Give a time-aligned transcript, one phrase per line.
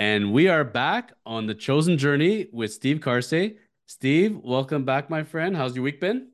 [0.00, 3.56] And we are back on the chosen journey with Steve Karsay.
[3.86, 5.56] Steve, welcome back, my friend.
[5.56, 6.28] How's your week been?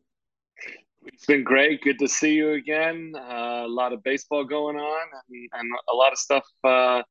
[1.06, 1.80] It's been great.
[1.80, 3.14] Good to see you again.
[3.16, 7.02] Uh, a lot of baseball going on and, and a lot of stuff, uh,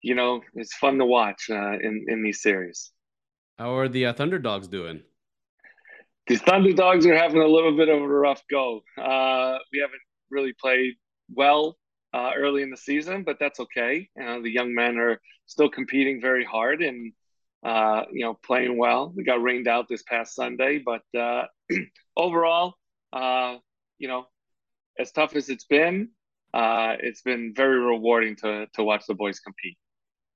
[0.00, 2.92] you know, it's fun to watch uh, in, in these series.
[3.58, 5.02] How are the uh, Thunderdogs doing?
[6.28, 8.82] The Thunderdogs are having a little bit of a rough go.
[8.96, 10.94] Uh, we haven't really played
[11.34, 11.76] well
[12.16, 14.08] uh, early in the season, but that's okay.
[14.16, 17.12] You know, the young men are still competing very hard and
[17.62, 19.12] uh, you know playing well.
[19.14, 21.44] We got rained out this past Sunday, but uh,
[22.16, 22.74] overall,
[23.12, 23.56] uh,
[23.98, 24.26] you know,
[24.98, 26.08] as tough as it's been,
[26.54, 29.76] uh, it's been very rewarding to to watch the boys compete.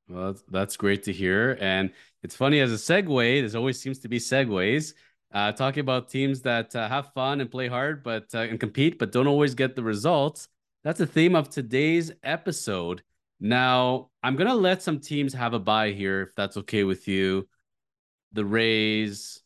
[0.06, 1.92] Well, that's great to hear, and
[2.22, 3.50] it's funny as a segue.
[3.50, 4.92] There always seems to be segues.
[5.32, 9.28] Uh, talking about teams that have fun and play hard, but and compete, but don't
[9.28, 10.48] always get the results.
[10.82, 13.02] That's the theme of today's episode.
[13.38, 17.06] Now, I'm going to let some teams have a bye here, if that's okay with
[17.06, 17.48] you.
[18.32, 19.42] The Rays,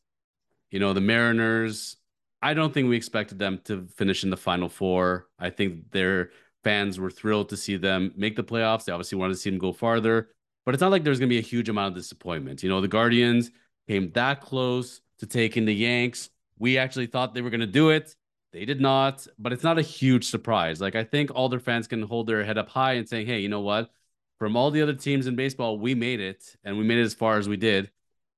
[0.70, 1.96] you know, the Mariners.
[2.41, 5.28] I don't think we expected them to finish in the final four.
[5.38, 6.30] I think their
[6.62, 8.84] fans were thrilled to see them make the playoffs.
[8.84, 10.30] They obviously wanted to see them go farther,
[10.64, 12.62] but it's not like there's going to be a huge amount of disappointment.
[12.62, 13.50] You know, the Guardians
[13.88, 16.30] came that close to taking the Yanks.
[16.58, 18.14] We actually thought they were going to do it.
[18.55, 20.80] They did not, but it's not a huge surprise.
[20.80, 23.41] Like I think all their fans can hold their head up high and saying, "Hey,
[23.41, 23.91] you know what?
[24.38, 27.14] From all the other teams in baseball, we made it, and we made it as
[27.14, 27.91] far as we did."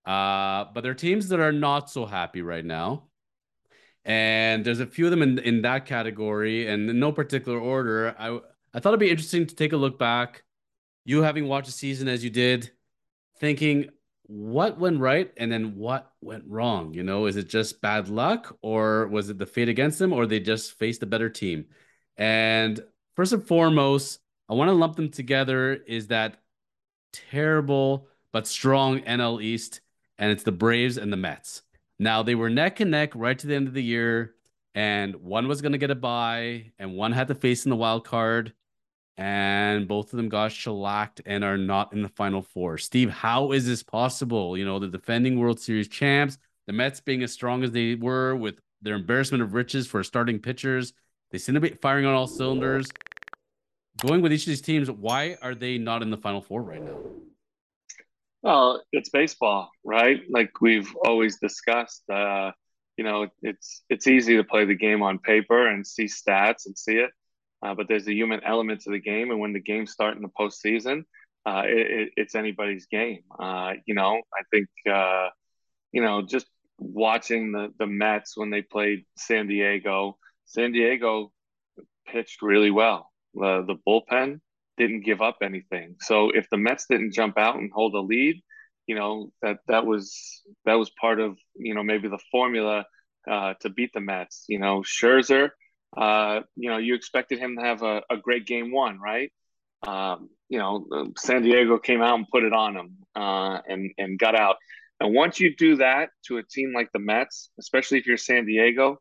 [0.06, 3.08] Uh, but there are teams that are not so happy right now,
[4.06, 8.14] and there's a few of them in in that category, and in no particular order.
[8.18, 8.40] I
[8.72, 10.44] I thought it'd be interesting to take a look back.
[11.04, 12.70] You having watched the season as you did,
[13.38, 13.90] thinking,
[14.28, 16.92] what went right and then what went wrong?
[16.94, 20.26] You know, is it just bad luck or was it the fate against them or
[20.26, 21.66] they just faced a better team?
[22.16, 22.80] And
[23.14, 26.38] first and foremost, I want to lump them together is that
[27.12, 29.80] terrible but strong NL East,
[30.18, 31.62] and it's the Braves and the Mets.
[31.98, 34.34] Now they were neck and neck right to the end of the year,
[34.74, 37.76] and one was going to get a bye, and one had to face in the
[37.76, 38.52] wild card
[39.18, 42.76] and both of them got shellacked and are not in the final four.
[42.76, 44.58] Steve, how is this possible?
[44.58, 48.36] You know, the defending World Series champs, the Mets being as strong as they were
[48.36, 50.92] with their embarrassment of riches for starting pitchers,
[51.30, 52.86] they seem to be firing on all cylinders.
[53.98, 56.82] Going with each of these teams, why are they not in the final four right
[56.82, 56.98] now?
[58.42, 60.20] Well, it's baseball, right?
[60.28, 62.02] Like we've always discussed.
[62.10, 62.52] Uh,
[62.98, 66.76] you know, it's it's easy to play the game on paper and see stats and
[66.76, 67.10] see it
[67.62, 70.22] uh, but there's a human element to the game, and when the games start in
[70.22, 71.04] the postseason,
[71.46, 73.20] uh, it, it's anybody's game.
[73.38, 75.28] Uh, you know, I think uh,
[75.92, 76.46] you know just
[76.78, 80.18] watching the the Mets when they played San Diego.
[80.44, 81.32] San Diego
[82.06, 83.10] pitched really well.
[83.34, 84.40] The the bullpen
[84.76, 85.96] didn't give up anything.
[86.00, 88.42] So if the Mets didn't jump out and hold a lead,
[88.86, 92.84] you know that that was that was part of you know maybe the formula
[93.30, 94.44] uh, to beat the Mets.
[94.48, 95.50] You know, Scherzer
[95.96, 99.32] uh, you know, you expected him to have a, a great game one, right?
[99.86, 100.86] Um, you know,
[101.16, 104.56] San Diego came out and put it on him uh, and and got out.
[105.00, 108.46] And once you do that to a team like the Mets, especially if you're San
[108.46, 108.98] Diego,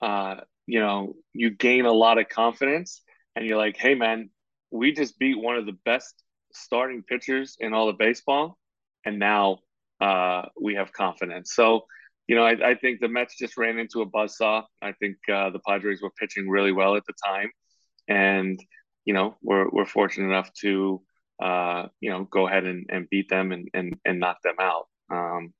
[0.00, 0.36] uh,
[0.66, 3.02] you know, you gain a lot of confidence,
[3.34, 4.30] and you're like, hey man,
[4.70, 6.14] we just beat one of the best
[6.52, 8.58] starting pitchers in all of baseball,
[9.04, 9.58] and now
[10.00, 11.54] uh, we have confidence.
[11.54, 11.86] So
[12.26, 14.64] you know, I, I, think the Mets just ran into a buzzsaw.
[14.80, 17.50] I think uh, the Padres were pitching really well at the time,
[18.08, 18.58] and
[19.04, 21.02] you know, we're we're fortunate enough to
[21.42, 24.86] uh, you know go ahead and, and beat them and, and and knock them out.
[25.10, 25.52] Um,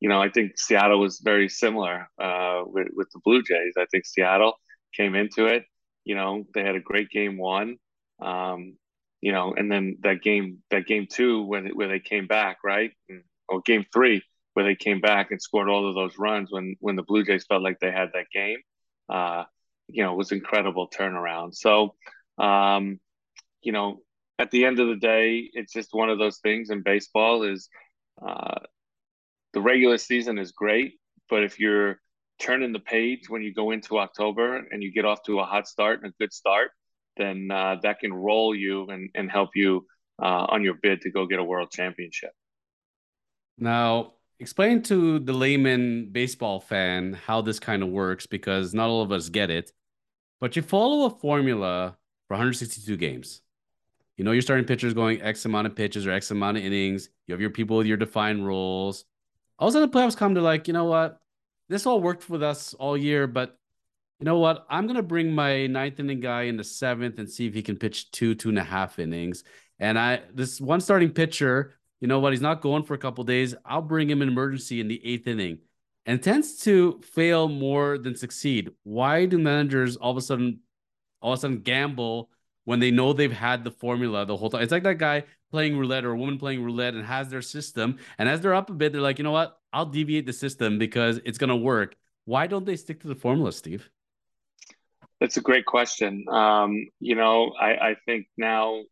[0.00, 3.74] you know, I think Seattle was very similar uh, with with the Blue Jays.
[3.78, 4.54] I think Seattle
[4.96, 5.64] came into it.
[6.04, 7.76] You know, they had a great game one.
[8.20, 8.76] Um,
[9.20, 12.90] you know, and then that game that game two when where they came back right,
[13.48, 14.22] or game three
[14.58, 17.46] where they came back and scored all of those runs when when the Blue Jays
[17.46, 18.58] felt like they had that game.
[19.08, 19.44] Uh,
[19.86, 21.54] you know, was incredible turnaround.
[21.54, 21.94] So,
[22.38, 22.98] um,
[23.62, 24.00] you know,
[24.36, 27.68] at the end of the day, it's just one of those things in baseball is
[28.20, 28.58] uh,
[29.52, 30.94] the regular season is great,
[31.30, 32.00] but if you're
[32.40, 35.68] turning the page when you go into October and you get off to a hot
[35.68, 36.72] start and a good start,
[37.16, 39.86] then uh, that can roll you and, and help you
[40.20, 42.32] uh, on your bid to go get a world championship.
[43.56, 49.02] Now, explain to the layman baseball fan how this kind of works because not all
[49.02, 49.72] of us get it.
[50.40, 51.96] But you follow a formula
[52.28, 53.40] for 162 games.
[54.16, 57.08] You know, your starting pitchers going X amount of pitches or X amount of innings.
[57.26, 59.04] You have your people with your defined roles.
[59.58, 61.20] All of a sudden, the playoffs come to like, you know what?
[61.68, 63.58] This all worked with us all year, but
[64.20, 64.66] you know what?
[64.68, 67.76] I'm gonna bring my ninth inning guy in the seventh and see if he can
[67.76, 69.44] pitch two, two and a half innings.
[69.78, 73.24] And I this one starting pitcher you know what, he's not going for a couple
[73.24, 73.54] days.
[73.64, 75.58] I'll bring him an emergency in the eighth inning
[76.06, 78.70] and tends to fail more than succeed.
[78.84, 80.60] Why do managers all of a sudden
[81.20, 82.30] all of a sudden gamble
[82.64, 84.62] when they know they've had the formula the whole time?
[84.62, 87.98] It's like that guy playing roulette or a woman playing roulette and has their system.
[88.18, 89.58] And as they're up a bit, they're like, you know what?
[89.72, 91.96] I'll deviate the system because it's gonna work.
[92.24, 93.90] Why don't they stick to the formula, Steve?
[95.20, 96.24] That's a great question.
[96.28, 98.82] Um, you know, I, I think now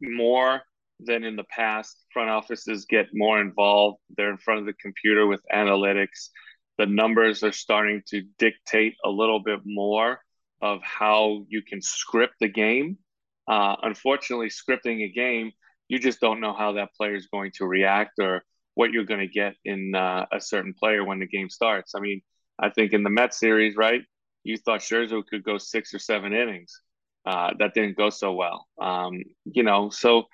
[0.00, 0.62] more
[1.00, 3.98] than in the past, front offices get more involved.
[4.16, 6.30] They're in front of the computer with analytics
[6.78, 10.20] the numbers are starting to dictate a little bit more
[10.60, 12.98] of how you can script the game.
[13.48, 15.52] Uh, unfortunately, scripting a game,
[15.88, 18.42] you just don't know how that player is going to react or
[18.74, 21.94] what you're going to get in uh, a certain player when the game starts.
[21.94, 22.20] I mean,
[22.58, 24.02] I think in the Mets series, right,
[24.44, 26.80] you thought Scherzer could go six or seven innings.
[27.24, 28.66] Uh, that didn't go so well.
[28.80, 30.24] Um, you know, so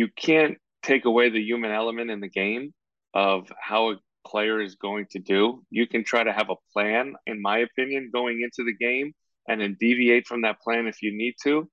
[0.00, 2.72] you can't take away the human element in the game
[3.12, 5.62] of how a player is going to do.
[5.68, 9.12] You can try to have a plan, in my opinion, going into the game
[9.46, 11.68] and then deviate from that plan if you need to.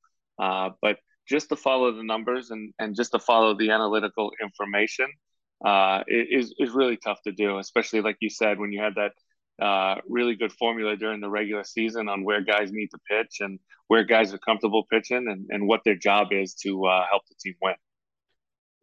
[0.46, 0.98] Uh, but
[1.34, 5.08] just to follow the numbers and, and just to follow the analytical information
[5.66, 9.14] uh, is, is really tough to do, especially like you said, when you had that
[9.66, 13.58] uh, really good formula during the regular season on where guys need to pitch and
[13.88, 17.36] where guys are comfortable pitching and, and what their job is to uh, help the
[17.42, 17.76] team win.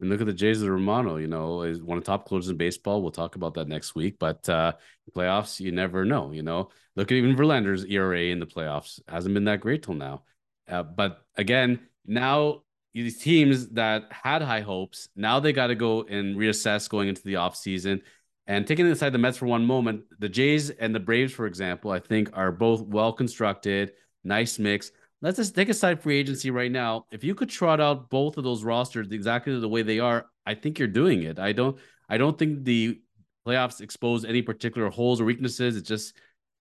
[0.01, 2.51] And look at the Jays of Romano, you know, is one of the top closers
[2.51, 3.01] in baseball.
[3.01, 4.17] We'll talk about that next week.
[4.19, 4.73] But uh
[5.15, 6.71] playoffs, you never know, you know.
[6.97, 9.01] Look at even Verlander's ERA in the playoffs.
[9.09, 10.23] Hasn't been that great till now.
[10.69, 12.63] Uh, but again, now
[12.95, 17.23] these teams that had high hopes, now they got to go and reassess going into
[17.23, 18.01] the offseason.
[18.47, 21.91] And taking aside the Mets for one moment, the Jays and the Braves, for example,
[21.91, 23.93] I think are both well constructed,
[24.23, 24.93] nice mix
[25.25, 27.07] let's just take aside free agency right now.
[27.11, 30.55] If you could trot out both of those rosters exactly the way they are, I
[30.55, 31.39] think you're doing it.
[31.39, 31.79] I don't
[32.09, 33.01] I don't think the
[33.47, 35.77] playoffs expose any particular holes or weaknesses.
[35.77, 36.15] It's just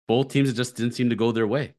[0.08, 1.76] both teams just didn't seem to go their way.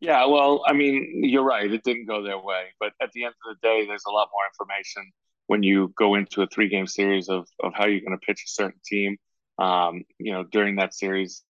[0.00, 1.70] Yeah, well, I mean, you're right.
[1.70, 4.28] It didn't go their way, but at the end of the day, there's a lot
[4.32, 5.10] more information
[5.46, 8.42] when you go into a three game series of of how you're going to pitch
[8.46, 9.18] a certain team.
[9.58, 11.42] Um, you know, during that series,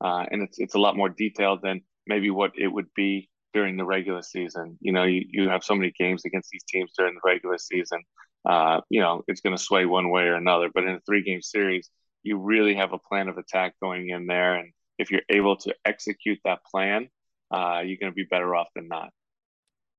[0.00, 3.76] uh, and it's it's a lot more detailed than maybe what it would be during
[3.76, 4.78] the regular season.
[4.80, 8.02] You know, you, you have so many games against these teams during the regular season.
[8.44, 10.68] Uh, you know, it's going to sway one way or another.
[10.72, 11.90] But in a three game series,
[12.22, 14.56] you really have a plan of attack going in there.
[14.56, 17.08] And if you're able to execute that plan,
[17.50, 19.10] uh, you're going to be better off than not.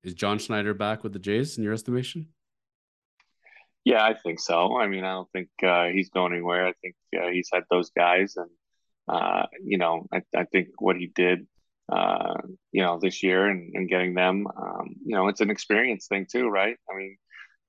[0.03, 2.27] Is John Schneider back with the Jays in your estimation?
[3.85, 4.77] Yeah, I think so.
[4.77, 6.67] I mean, I don't think uh, he's going anywhere.
[6.67, 8.49] I think uh, he's had those guys, and
[9.09, 11.45] uh, you know, I, I think what he did
[11.93, 12.35] uh,
[12.71, 14.47] you know, this year and, and getting them.
[14.47, 16.77] Um, you know, it's an experience thing too, right?
[16.89, 17.17] I mean,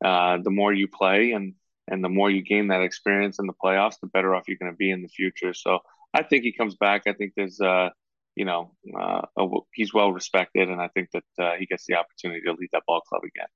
[0.05, 1.55] uh, the more you play and
[1.89, 4.73] and the more you gain that experience in the playoffs, the better off you're going
[4.73, 5.53] to be in the future.
[5.53, 5.81] So
[6.15, 7.03] I think he comes back.
[7.07, 7.91] I think there's, uh,
[8.37, 11.97] you know, uh, a, he's well respected, and I think that uh, he gets the
[11.97, 13.49] opportunity to lead that ball club again.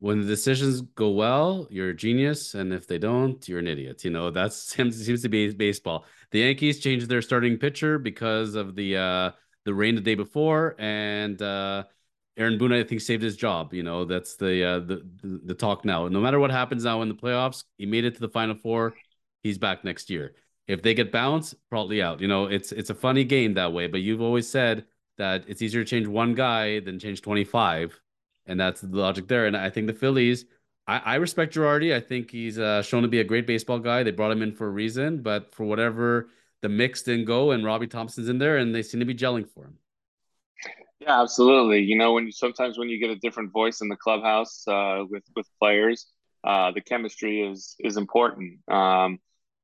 [0.00, 4.04] When the decisions go well, you're a genius, and if they don't, you're an idiot.
[4.04, 6.04] You know that seems seems to be baseball.
[6.32, 9.30] The Yankees changed their starting pitcher because of the uh,
[9.64, 11.84] the rain the day before, and uh,
[12.36, 13.72] Aaron Boone, I think, saved his job.
[13.72, 16.08] You know, that's the, uh, the, the talk now.
[16.08, 18.94] No matter what happens now in the playoffs, he made it to the final four.
[19.42, 20.34] He's back next year.
[20.66, 22.20] If they get bounced, probably out.
[22.20, 23.86] You know, it's it's a funny game that way.
[23.86, 24.86] But you've always said
[25.18, 28.00] that it's easier to change one guy than change twenty five,
[28.46, 29.46] and that's the logic there.
[29.46, 30.46] And I think the Phillies.
[30.86, 31.94] I, I respect Girardi.
[31.94, 34.02] I think he's uh, shown to be a great baseball guy.
[34.02, 36.28] They brought him in for a reason, but for whatever
[36.64, 39.46] the mix didn't go, and Robbie Thomson's in there, and they seem to be gelling
[39.46, 39.78] for him.
[40.98, 41.82] Yeah, absolutely.
[41.82, 45.04] You know, when you, sometimes when you get a different voice in the clubhouse uh,
[45.10, 46.06] with with players,
[46.42, 48.60] uh, the chemistry is is important.
[48.66, 49.18] Um,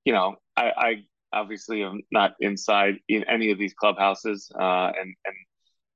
[0.05, 5.15] you know, I, I obviously am not inside in any of these clubhouses, uh, and
[5.25, 5.37] and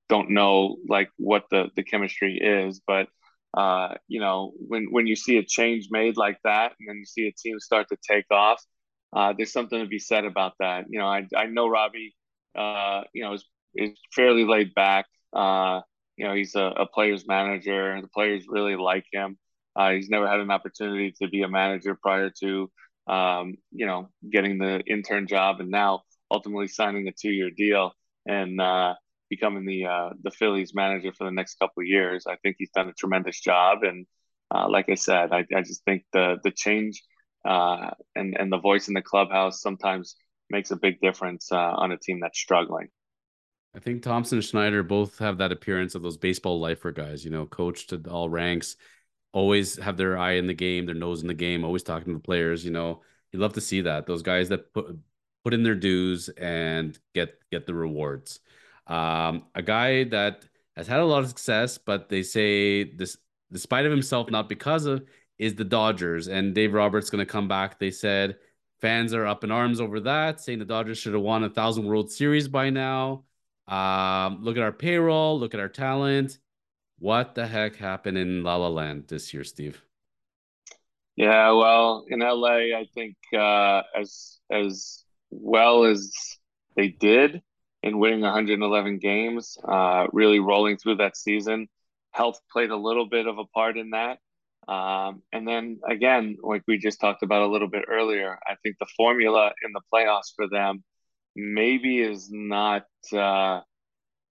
[0.08, 3.08] don't know like what the the chemistry is, but
[3.52, 7.04] uh, you know, when when you see a change made like that, and then you
[7.04, 8.64] see a team start to take off,
[9.14, 10.86] uh, there's something to be said about that.
[10.88, 12.14] You know, I, I know Robbie,
[12.56, 13.44] uh, you know, is,
[13.74, 15.06] is fairly laid back.
[15.32, 15.80] Uh,
[16.16, 18.00] you know, he's a, a, player's manager.
[18.00, 19.38] The players really like him.
[19.76, 22.70] Uh, he's never had an opportunity to be a manager prior to,
[23.06, 27.92] um, you know, getting the intern job and now ultimately signing a two-year deal
[28.26, 28.94] and uh,
[29.30, 32.26] becoming the uh, the Phillies manager for the next couple of years.
[32.28, 33.82] I think he's done a tremendous job.
[33.82, 34.06] And
[34.52, 37.02] like I said, I, I just think the the change–
[37.44, 40.16] uh, and and the voice in the clubhouse sometimes
[40.50, 42.88] makes a big difference uh, on a team that's struggling.
[43.76, 47.30] I think Thomson and Schneider both have that appearance of those baseball lifer guys, you
[47.30, 48.76] know, coach to all ranks.
[49.32, 52.14] always have their eye in the game, their nose in the game, always talking to
[52.14, 52.64] the players.
[52.64, 54.96] You know, you love to see that those guys that put
[55.42, 58.40] put in their dues and get get the rewards.
[58.86, 60.44] Um, a guy that
[60.76, 63.16] has had a lot of success, but they say this
[63.52, 65.04] despite of himself, not because of,
[65.38, 66.28] is the Dodgers.
[66.28, 67.78] And Dave Roberts going to come back.
[67.78, 68.36] They said
[68.80, 71.86] fans are up in arms over that, saying the Dodgers should have won a thousand
[71.86, 73.24] World Series by now.
[73.66, 76.38] Um, look at our payroll, look at our talent.
[76.98, 79.82] What the heck happened in La La Land this year, Steve?
[81.16, 86.12] Yeah, well, in LA, I think uh, as as well as
[86.76, 87.40] they did
[87.82, 91.68] in winning 111 games, uh, really rolling through that season,
[92.12, 94.18] health played a little bit of a part in that.
[94.68, 98.76] Um, and then again, like we just talked about a little bit earlier, I think
[98.78, 100.82] the formula in the playoffs for them
[101.36, 103.60] maybe is not uh,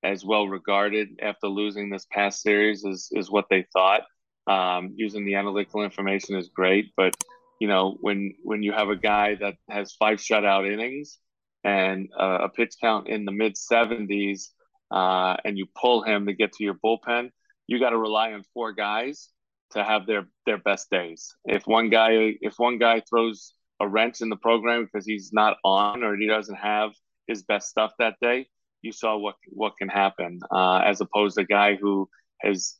[0.04, 4.02] as well regarded after losing this past series as, is what they thought.
[4.46, 7.16] Um, using the analytical information is great, but
[7.62, 11.20] you know when when you have a guy that has five shutout innings
[11.64, 14.50] and uh, a pitch count in the mid 70s,
[14.92, 17.30] uh, and you pull him to get to your bullpen,
[17.68, 19.30] you got to rely on four guys
[19.74, 21.36] to have their their best days.
[21.46, 25.58] If one guy if one guy throws a wrench in the program because he's not
[25.64, 26.92] on or he doesn't have
[27.28, 28.48] his best stuff that day,
[28.82, 30.40] you saw what what can happen.
[30.52, 32.08] Uh, as opposed to a guy who
[32.42, 32.76] has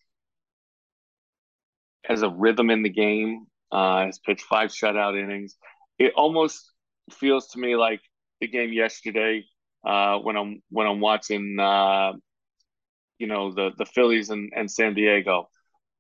[2.06, 5.56] has a rhythm in the game, uh, has pitched five shutout innings.
[5.98, 6.72] It almost
[7.12, 8.02] feels to me like
[8.42, 9.46] the game yesterday
[9.86, 12.14] uh, when I'm when I'm watching uh,
[13.18, 15.50] you know the the Phillies and, and San Diego.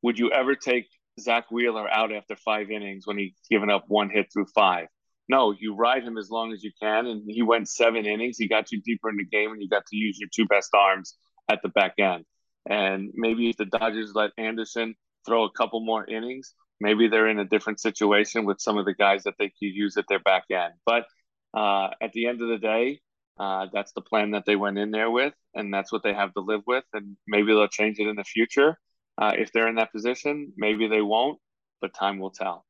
[0.04, 0.88] Would you ever take
[1.20, 4.88] Zack Wheeler out after five innings when he's given up one hit through five?
[5.30, 8.38] No, you ride him as long as you can, and he went seven innings.
[8.38, 10.72] He got you deeper in the game, and you got to use your two best
[10.74, 11.16] arms
[11.50, 12.26] at the back end.
[12.70, 14.96] And maybe if the Dodgers let Anderson
[15.26, 18.94] throw a couple more innings, maybe they're in a different situation with some of the
[18.94, 20.74] guys that they could use at their back end.
[20.86, 21.06] But
[21.54, 23.00] uh, at the end of the day,
[23.40, 26.34] uh, that's the plan that they went in there with, and that's what they have
[26.34, 26.84] to live with.
[26.92, 28.78] And maybe they'll change it in the future
[29.18, 30.54] uh, if they're in that position.
[30.58, 31.40] Maybe they won't,
[31.82, 32.66] but time will tell.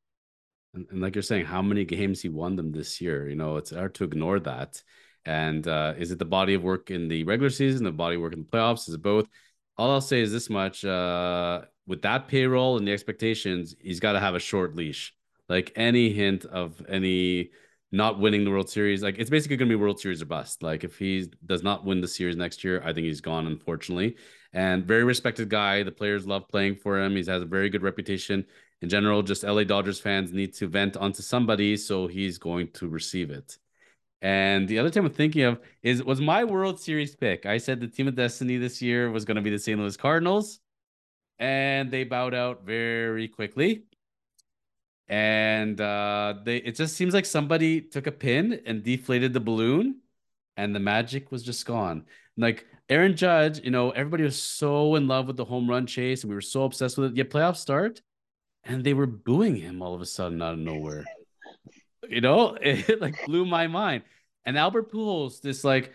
[0.74, 3.28] And, and, like you're saying, how many games he won them this year?
[3.28, 4.82] You know, it's hard to ignore that.
[5.24, 8.22] And uh, is it the body of work in the regular season, the body of
[8.22, 8.88] work in the playoffs?
[8.88, 9.26] Is it both?
[9.76, 14.12] All I'll say is this much: uh, with that payroll and the expectations, he's got
[14.12, 15.14] to have a short leash.
[15.48, 17.50] Like any hint of any
[17.94, 19.02] not winning the World Series.
[19.02, 20.62] Like it's basically going to be World Series or bust.
[20.62, 24.16] Like if he does not win the series next year, I think he's gone, unfortunately.
[24.54, 25.82] And very respected guy.
[25.82, 27.12] The players love playing for him.
[27.16, 28.46] He has a very good reputation
[28.80, 29.22] in general.
[29.22, 33.58] Just LA Dodgers fans need to vent onto somebody, so he's going to receive it.
[34.22, 37.44] And the other team I'm thinking of is was my World Series pick.
[37.44, 39.78] I said the team of destiny this year was going to be the St.
[39.78, 40.60] Louis Cardinals,
[41.38, 43.84] and they bowed out very quickly
[45.08, 50.00] and uh they it just seems like somebody took a pin and deflated the balloon
[50.56, 52.04] and the magic was just gone
[52.36, 56.22] like aaron judge you know everybody was so in love with the home run chase
[56.22, 58.02] and we were so obsessed with it yet playoff start
[58.64, 61.04] and they were booing him all of a sudden out of nowhere
[62.08, 64.02] you know it like blew my mind
[64.44, 65.92] and albert pujols this like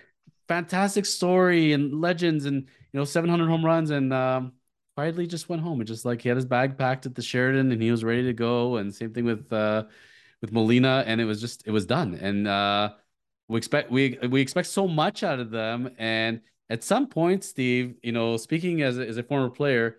[0.48, 4.54] fantastic story and legends and you know 700 home runs and um
[5.00, 7.72] quietly just went home and just like he had his bag packed at the Sheraton
[7.72, 8.76] and he was ready to go.
[8.76, 9.86] And same thing with uh
[10.42, 12.16] with Molina, and it was just it was done.
[12.16, 12.92] And uh
[13.50, 15.90] we expect we we expect so much out of them.
[15.98, 16.40] And
[16.70, 19.98] at some point, Steve, you know, speaking as a, as a former player,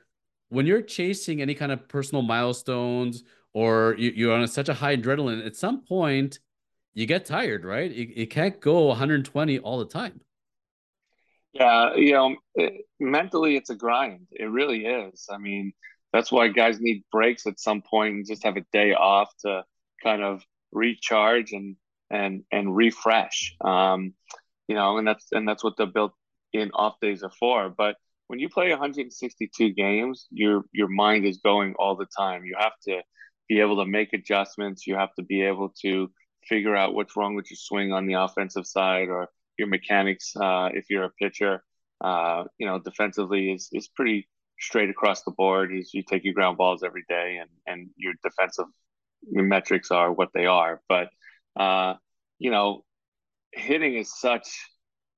[0.49, 4.75] when you're chasing any kind of personal milestones or you, you're on a, such a
[4.75, 6.39] high adrenaline, at some point
[6.95, 7.91] you get tired, right?
[7.91, 10.21] You, you can't go 120 all the time.
[11.53, 14.29] Yeah, you know, it, mentally it's a grind.
[14.31, 15.27] It really is.
[15.29, 15.73] I mean,
[16.13, 19.65] that's why guys need breaks at some point and just have a day off to
[20.03, 21.77] kind of recharge and
[22.11, 23.55] and and refresh.
[23.61, 24.15] Um,
[24.69, 26.13] you know, and that's and that's what the built
[26.53, 27.71] in off days are for.
[27.71, 27.97] But
[28.29, 32.45] when you play 162 games, your your mind is going all the time.
[32.45, 33.03] You have to
[33.49, 34.87] be able to make adjustments.
[34.87, 36.11] You have to be able to
[36.45, 40.71] figure out what's wrong with your swing on the offensive side or your mechanics uh,
[40.73, 41.63] if you're a pitcher.
[42.01, 45.75] Uh, you know, defensively is is pretty straight across the board.
[45.75, 48.67] Is you take your ground balls every day, and and your defensive
[49.25, 50.81] metrics are what they are.
[50.89, 51.09] But
[51.57, 51.95] uh,
[52.39, 52.85] you know,
[53.53, 54.49] hitting is such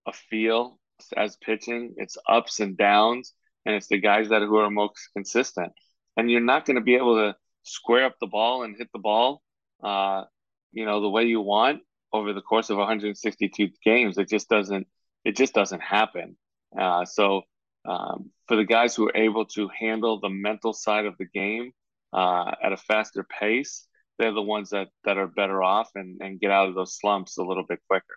[0.07, 0.79] a feel
[1.17, 1.95] as pitching.
[1.97, 3.35] It's ups and downs,
[3.65, 5.73] and it's the guys that who are most consistent.
[6.17, 8.99] And you're not going to be able to square up the ball and hit the
[8.99, 9.43] ball,
[9.83, 10.25] uh,
[10.73, 14.19] you know, the way you want over the course of 162 games.
[14.19, 14.87] It just doesn't
[15.25, 16.37] it just doesn't happen.
[16.79, 17.43] Uh, so
[17.85, 21.73] um, for the guys who are able to handle the mental side of the game
[22.13, 23.87] uh, at a faster pace,
[24.19, 27.39] they're the ones that that are better off and and get out of those slumps
[27.39, 28.17] a little bit quicker.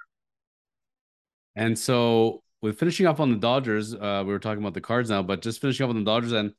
[1.56, 5.10] And so, with finishing off on the Dodgers, uh, we were talking about the Cards
[5.10, 6.52] now, but just finishing up on the Dodgers, and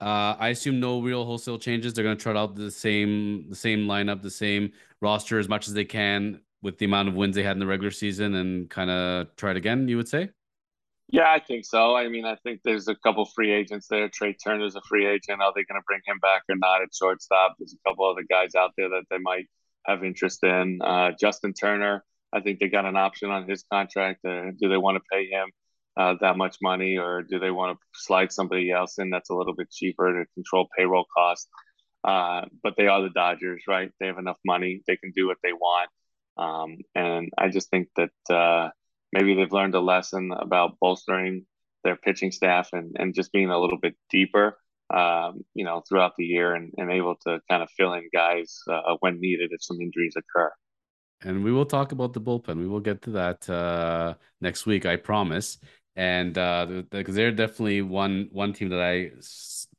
[0.00, 1.94] uh, I assume no real wholesale changes.
[1.94, 5.68] They're going to trot out the same the same lineup, the same roster as much
[5.68, 8.68] as they can with the amount of wins they had in the regular season, and
[8.68, 9.88] kind of try it again.
[9.88, 10.30] You would say?
[11.12, 11.96] Yeah, I think so.
[11.96, 14.08] I mean, I think there's a couple free agents there.
[14.08, 15.42] Trea Turner's a free agent.
[15.42, 17.56] Are they going to bring him back or not at shortstop?
[17.58, 19.46] There's a couple other guys out there that they might
[19.86, 20.80] have interest in.
[20.82, 24.24] Uh, Justin Turner, I think they got an option on his contract.
[24.24, 25.48] Uh, do they want to pay him
[25.96, 29.34] uh, that much money, or do they want to slide somebody else in that's a
[29.34, 31.48] little bit cheaper to control payroll costs?
[32.04, 33.90] Uh, but they are the Dodgers, right?
[33.98, 35.90] They have enough money; they can do what they want.
[36.36, 38.70] Um, and I just think that uh,
[39.12, 41.46] maybe they've learned a lesson about bolstering
[41.84, 44.58] their pitching staff and, and just being a little bit deeper,
[44.94, 48.58] um, you know, throughout the year and, and able to kind of fill in guys
[48.70, 50.50] uh, when needed if some injuries occur.
[51.22, 52.58] And we will talk about the bullpen.
[52.58, 55.58] We will get to that uh, next week, I promise.
[55.96, 59.10] And because uh, they're definitely one one team that I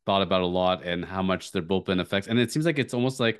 [0.05, 2.27] thought about a lot and how much their bullpen affects.
[2.27, 3.39] And it seems like it's almost like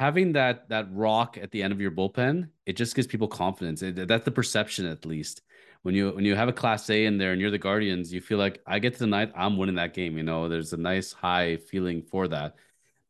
[0.00, 3.82] having that that rock at the end of your bullpen, it just gives people confidence.
[3.82, 5.42] It, that's the perception, at least.
[5.82, 8.38] When you when you have a Clase in there and you're the Guardians, you feel
[8.38, 10.16] like I get to the night, I'm winning that game.
[10.16, 12.56] You know, there's a nice high feeling for that.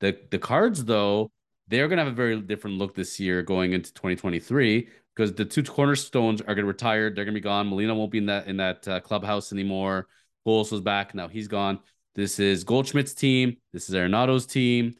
[0.00, 1.30] The the Cards though,
[1.68, 5.62] they're gonna have a very different look this year going into 2023 because the two
[5.62, 7.10] cornerstones are gonna retire.
[7.10, 7.68] They're gonna be gone.
[7.68, 10.08] Molina won't be in that in that uh, clubhouse anymore.
[10.44, 11.14] Pujols was back.
[11.14, 11.78] Now he's gone.
[12.16, 13.58] This is Goldschmidt's team.
[13.72, 14.96] This is Arenado's team.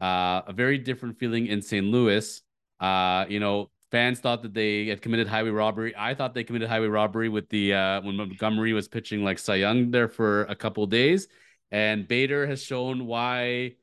[0.00, 1.84] Uh, a very different feeling in St.
[1.86, 2.40] Louis.
[2.80, 5.94] Uh, you know, fans thought that they had committed highway robbery.
[5.96, 9.56] I thought they committed highway robbery with the uh, when Montgomery was pitching like Cy
[9.56, 11.28] Young there for a couple days,
[11.70, 13.74] and Bader has shown why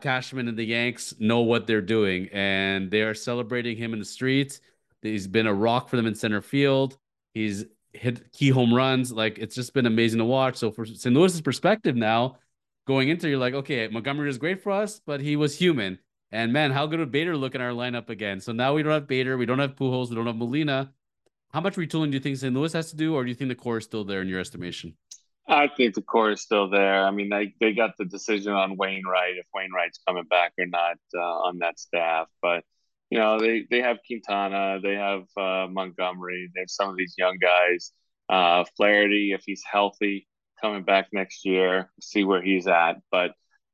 [0.00, 4.04] Cashman and the Yanks know what they're doing, and they are celebrating him in the
[4.04, 4.60] streets.
[5.02, 6.96] He's been a rock for them in center field.
[7.34, 9.12] He's hit key home runs.
[9.12, 10.56] Like it's just been amazing to watch.
[10.56, 11.14] So for St.
[11.14, 12.38] Louis's perspective now,
[12.86, 15.98] going into, you're like, okay, Montgomery was great for us, but he was human.
[16.30, 18.40] And man, how good would Bader look in our lineup again?
[18.40, 20.92] So now we don't have Bader, we don't have Pujols, we don't have Molina.
[21.52, 22.54] How much retooling do you think St.
[22.54, 24.40] Louis has to do, or do you think the core is still there in your
[24.40, 24.96] estimation?
[25.46, 27.04] I think the core is still there.
[27.04, 30.96] I mean, they, they got the decision on Wainwright if Wainwright's coming back or not
[31.14, 32.64] uh, on that staff, but
[33.10, 37.14] you know they they have Quintana, they have uh, Montgomery, they have some of these
[37.18, 37.92] young guys.
[38.30, 40.26] Uh, Flaherty, if he's healthy,
[40.62, 42.94] coming back next year, see where he's at.
[43.10, 43.32] But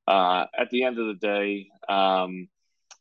[0.08, 2.48] uh, at the end of the day, um,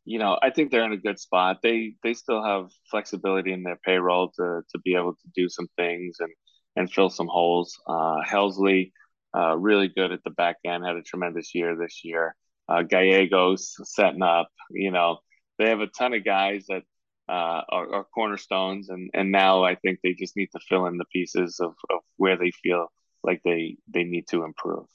[0.05, 1.59] you know, I think they're in a good spot.
[1.63, 5.67] They they still have flexibility in their payroll to to be able to do some
[5.77, 6.31] things and
[6.75, 7.79] and fill some holes.
[7.87, 8.91] Uh, Helsley,
[9.35, 12.35] uh, really good at the back end, had a tremendous year this year.
[12.69, 14.49] Uh, Gallegos setting up.
[14.69, 15.19] You know,
[15.57, 16.83] they have a ton of guys that
[17.29, 20.97] uh, are, are, cornerstones, and and now I think they just need to fill in
[20.97, 22.87] the pieces of, of where they feel
[23.23, 24.85] like they they need to improve.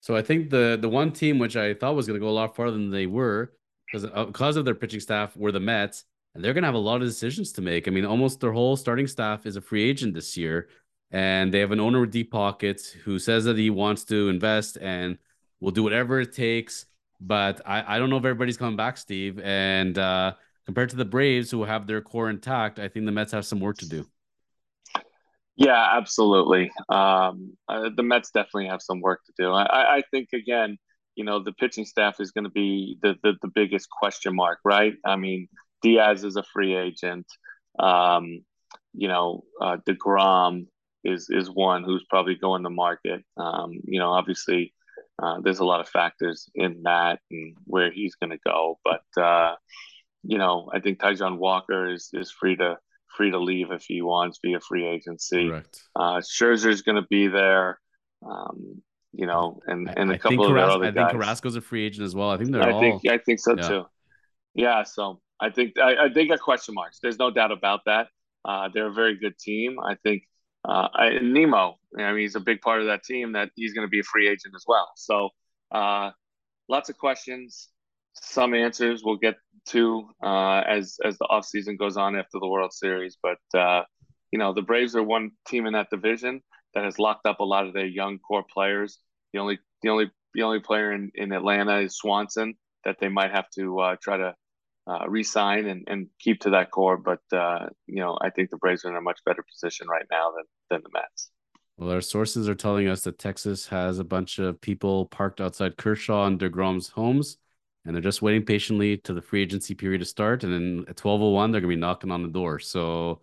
[0.00, 2.32] So I think the the one team which I thought was going to go a
[2.32, 3.52] lot farther than they were
[3.86, 6.04] because because of their pitching staff were the Mets,
[6.34, 7.88] and they're going to have a lot of decisions to make.
[7.88, 10.68] I mean, almost their whole starting staff is a free agent this year,
[11.10, 14.78] and they have an owner with deep pockets who says that he wants to invest
[14.80, 15.18] and
[15.60, 16.86] will do whatever it takes.
[17.20, 19.38] But I, I don't know if everybody's coming back, Steve.
[19.40, 23.32] And uh, compared to the Braves, who have their core intact, I think the Mets
[23.32, 24.06] have some work to do.
[25.60, 26.72] Yeah, absolutely.
[26.88, 29.52] Um, uh, the Mets definitely have some work to do.
[29.52, 30.78] I, I think again,
[31.16, 34.60] you know, the pitching staff is going to be the, the, the biggest question mark,
[34.64, 34.94] right?
[35.06, 35.48] I mean,
[35.82, 37.26] Diaz is a free agent.
[37.78, 38.40] Um,
[38.94, 40.68] you know, uh, Degrom
[41.04, 43.22] is is one who's probably going to market.
[43.36, 44.74] Um, you know, obviously,
[45.22, 49.22] uh, there's a lot of factors in that and where he's going to go, but
[49.22, 49.56] uh,
[50.24, 52.78] you know, I think Taijuan Walker is is free to
[53.16, 55.48] free to leave if he wants via free agency.
[55.48, 55.82] Correct.
[55.96, 57.78] Uh, Scherzer's going to be there.
[58.24, 61.10] Um, you know, and and a I couple of Carras- other I guys.
[61.10, 62.30] think Carrasco's a free agent as well.
[62.30, 62.80] I think they're I all.
[62.80, 63.68] Think, I think so yeah.
[63.68, 63.84] too.
[64.54, 66.98] Yeah, so I think I, I they got question marks.
[67.02, 68.08] There's no doubt about that.
[68.44, 69.78] Uh, they're a very good team.
[69.80, 70.22] I think
[70.64, 71.78] uh, I, Nimmo.
[71.98, 73.32] I mean, he's a big part of that team.
[73.32, 74.88] That he's going to be a free agent as well.
[74.96, 75.30] So,
[75.72, 76.10] uh,
[76.68, 77.68] lots of questions,
[78.14, 79.02] some answers.
[79.04, 79.36] We'll get
[79.68, 83.16] to uh, as as the offseason goes on after the World Series.
[83.22, 83.82] But uh,
[84.32, 86.42] you know, the Braves are one team in that division
[86.74, 88.98] that has locked up a lot of their young core players.
[89.32, 93.32] The only the only the only player in, in Atlanta is Swanson that they might
[93.32, 94.34] have to uh, try to
[94.86, 96.96] uh, re-sign and, and keep to that core.
[96.96, 100.06] But uh, you know, I think the Braves are in a much better position right
[100.10, 101.30] now than than the Mets.
[101.76, 105.78] Well, our sources are telling us that Texas has a bunch of people parked outside
[105.78, 107.38] Kershaw and DeGrom's homes,
[107.84, 110.44] and they're just waiting patiently to the free agency period to start.
[110.44, 112.58] And then at 12:01, they're gonna be knocking on the door.
[112.58, 113.20] So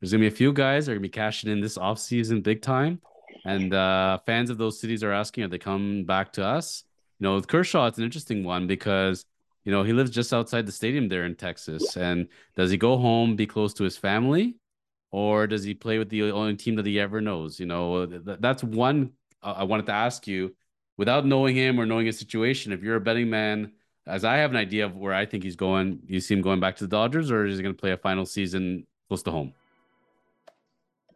[0.00, 2.62] there's gonna be a few guys that are gonna be cashing in this offseason big
[2.62, 3.00] time.
[3.44, 6.84] And uh, fans of those cities are asking, are they coming back to us?
[7.18, 9.24] You know, with Kershaw, it's an interesting one because
[9.64, 11.96] you know he lives just outside the stadium there in Texas.
[11.96, 14.56] And does he go home, be close to his family?
[15.10, 17.58] or does he play with the only team that he ever knows?
[17.58, 20.54] You know, that's one uh, I wanted to ask you
[20.96, 22.72] without knowing him or knowing his situation.
[22.72, 23.72] If you're a betting man,
[24.10, 26.60] as I have an idea of where I think he's going, you see him going
[26.60, 29.30] back to the Dodgers, or is he going to play a final season close to
[29.30, 29.54] home?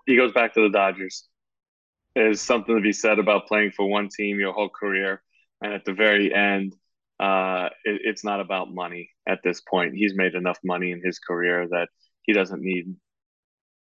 [0.06, 1.26] He goes back to the Dodgers.
[2.14, 5.22] There's something to be said about playing for one team your whole career,
[5.60, 6.76] and at the very end,
[7.18, 9.94] uh, it, it's not about money at this point.
[9.94, 11.88] He's made enough money in his career that
[12.22, 12.94] he doesn't need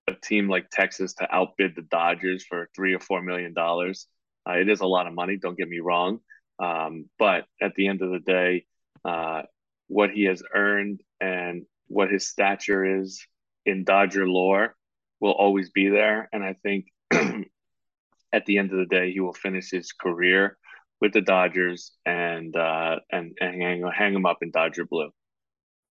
[0.07, 4.07] a team like Texas to outbid the Dodgers for three or four million dollars.
[4.49, 5.37] Uh, it is a lot of money.
[5.37, 6.21] Don't get me wrong,
[6.59, 8.67] um, but at the end of the day,
[9.05, 9.43] uh,
[9.89, 13.27] what he has earned and what his stature is
[13.65, 14.77] in Dodger lore
[15.21, 16.29] will always be there.
[16.33, 20.57] And I think at the end of the day, he will finish his career
[21.01, 25.11] with the Dodgers and uh, and, and hang, hang him up in Dodger blue.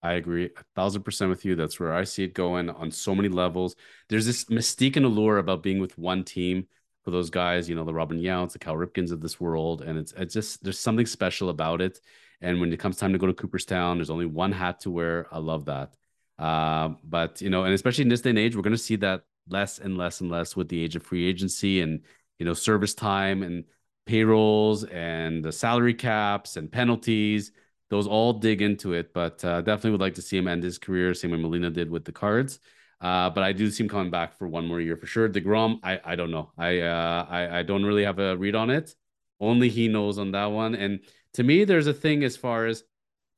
[0.04, 1.56] I agree a thousand percent with you.
[1.56, 3.76] That's where I see it going on so many levels.
[4.10, 6.68] There's this mystique and allure about being with one team
[7.04, 9.82] for those guys, you know, the Robin Younts, the Cal Ripkens of this world.
[9.82, 12.00] And it's it's just there's something special about it.
[12.42, 15.28] And when it comes time to go to Cooperstown, there's only one hat to wear.
[15.32, 15.96] I love that.
[16.38, 19.24] Uh, but you know, and especially in this day and age, we're gonna see that
[19.50, 22.02] less and less and less with the age of free agency and
[22.38, 23.64] you know, service time and
[24.06, 27.52] payrolls and the salary caps and penalties
[27.90, 30.78] those all dig into it, but uh, definitely would like to see him end his
[30.78, 32.60] career, same way Molina did with the Cards.
[33.00, 35.30] Uh, but I do see him coming back for one more year for sure.
[35.30, 36.52] Degrom, I I don't know.
[36.58, 38.96] I uh I I don't really have a read on it.
[39.40, 40.74] Only he knows on that one.
[40.74, 41.02] And
[41.38, 42.84] to me, there's a thing as far as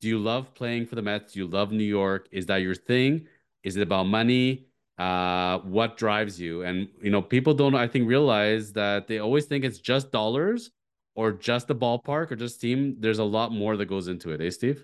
[0.00, 1.34] do you love playing for the Mets?
[1.34, 2.28] Do you love New York?
[2.32, 3.26] Is that your thing?
[3.62, 4.68] Is it about money?
[4.96, 6.62] Uh, what drives you?
[6.62, 10.70] And you know, people don't I think realize that they always think it's just dollars
[11.14, 14.40] or just the ballpark or just team, there's a lot more that goes into it,
[14.40, 14.82] eh, Steve?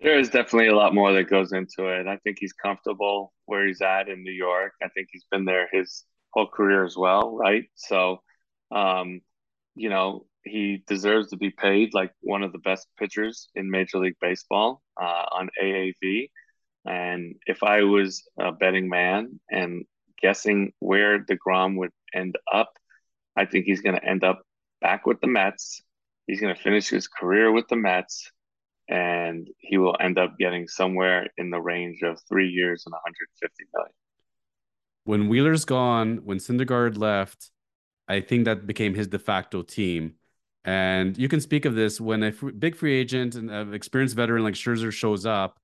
[0.00, 2.08] There is definitely a lot more that goes into it.
[2.08, 4.72] I think he's comfortable where he's at in New York.
[4.82, 7.70] I think he's been there his whole career as well, right?
[7.76, 8.22] So,
[8.72, 9.20] um,
[9.76, 13.98] you know, he deserves to be paid like one of the best pitchers in Major
[13.98, 16.30] League Baseball uh, on AAV.
[16.84, 19.84] And if I was a betting man and
[20.20, 22.72] guessing where DeGrom would end up,
[23.36, 24.42] I think he's going to end up
[24.80, 25.80] back with the Mets.
[26.26, 28.30] He's going to finish his career with the Mets,
[28.88, 33.64] and he will end up getting somewhere in the range of three years and 150
[33.74, 33.92] million.
[35.04, 37.50] When Wheeler's gone, when Syndergaard left,
[38.08, 40.14] I think that became his de facto team.
[40.64, 44.44] And you can speak of this when a big free agent and an experienced veteran
[44.44, 45.58] like Scherzer shows up.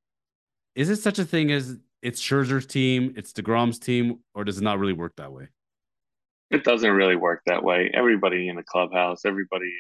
[0.75, 4.65] Is it such a thing as it's Scherzer's team, it's DeGrom's team, or does it
[4.65, 5.49] not really work that way?
[6.51, 7.91] it doesn't really work that way.
[7.93, 9.73] Everybody in the clubhouse, everybody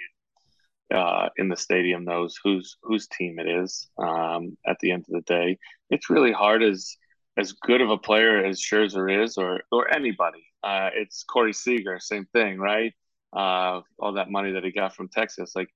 [0.95, 3.89] uh, in the stadium knows whose whose team it is.
[3.99, 5.59] Um, at the end of the day,
[5.91, 6.97] it's really hard as
[7.37, 10.45] as good of a player as Scherzer is, or or anybody.
[10.63, 12.93] Uh, it's Corey Seager, same thing, right?
[13.31, 15.69] Uh, all that money that he got from Texas, like,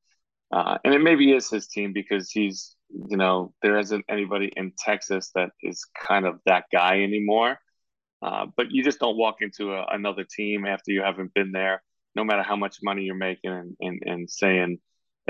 [0.53, 2.77] uh, and it maybe is his team because he's,
[3.11, 7.59] you know, there isn't anybody in Texas that is kind of that guy anymore.
[8.23, 11.83] Uh, but you just don't walk into a, another team after you haven't been there,
[12.15, 14.79] no matter how much money you're making and, and, and saying,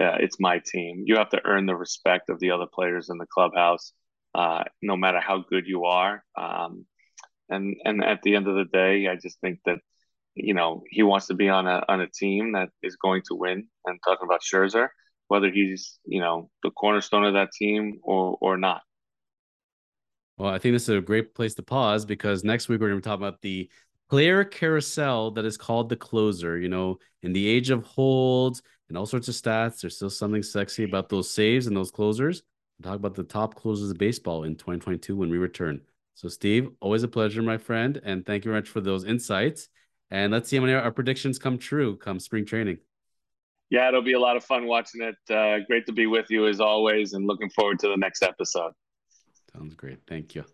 [0.01, 1.03] uh, it's my team.
[1.07, 3.93] You have to earn the respect of the other players in the clubhouse,
[4.35, 6.23] uh, no matter how good you are.
[6.37, 6.87] Um,
[7.49, 9.79] and, and at the end of the day, I just think that,
[10.35, 13.35] you know, he wants to be on a, on a team that is going to
[13.35, 13.67] win.
[13.85, 14.89] And talking about Scherzer,
[15.29, 18.83] whether he's, you know, the cornerstone of that team or, or not.
[20.39, 23.01] Well, I think this is a great place to pause because next week we're going
[23.01, 23.71] to be talking about the
[24.09, 26.59] player carousel that is called the closer.
[26.59, 30.43] You know, in the age of holds and all sorts of stats, there's still something
[30.43, 32.43] sexy about those saves and those closers.
[32.79, 35.81] We'll talk about the top closers of baseball in 2022 when we return.
[36.15, 39.69] So, Steve, always a pleasure, my friend, and thank you very much for those insights.
[40.13, 42.79] And let's see how many our predictions come true come spring training.
[43.71, 45.35] Yeah, it'll be a lot of fun watching it.
[45.35, 48.73] Uh, great to be with you as always, and looking forward to the next episode.
[49.55, 50.01] Sounds great.
[50.07, 50.45] Thank you.